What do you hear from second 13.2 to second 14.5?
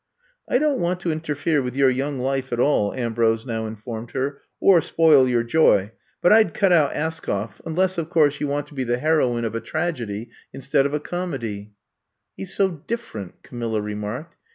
Camilla remarked.